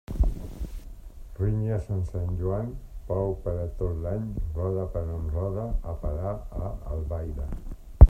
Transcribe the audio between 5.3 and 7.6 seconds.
rode, a parar a Albaida.